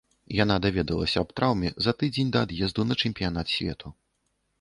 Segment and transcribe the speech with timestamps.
[0.35, 3.93] Яна даведалася аб траўме за тыдзень да ад'езду на чэмпіянат свету.